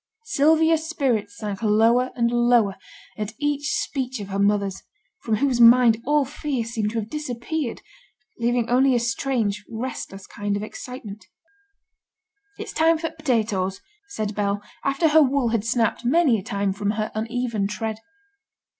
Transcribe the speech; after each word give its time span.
Sylvia's 0.23 0.89
spirits 0.89 1.37
sank 1.37 1.61
lower 1.61 2.09
and 2.15 2.31
lower 2.31 2.75
at 3.19 3.33
each 3.37 3.67
speech 3.71 4.19
of 4.19 4.29
her 4.29 4.39
mother's, 4.39 4.81
from 5.21 5.35
whose 5.35 5.61
mind 5.61 6.01
all 6.07 6.25
fear 6.25 6.65
seemed 6.65 6.89
to 6.89 6.97
have 6.99 7.07
disappeared, 7.07 7.83
leaving 8.39 8.67
only 8.67 8.95
a 8.95 8.99
strange 8.99 9.63
restless 9.69 10.25
kind 10.25 10.57
of 10.57 10.63
excitement. 10.63 11.27
'It's 12.57 12.73
time 12.73 12.97
for 12.97 13.09
t' 13.11 13.15
potatoes,' 13.15 13.79
said 14.07 14.33
Bell, 14.33 14.63
after 14.83 15.09
her 15.09 15.21
wool 15.21 15.49
had 15.49 15.63
snapped 15.63 16.03
many 16.03 16.39
a 16.39 16.43
time 16.43 16.73
from 16.73 16.93
her 16.97 17.11
uneven 17.13 17.67
tread. 17.67 17.99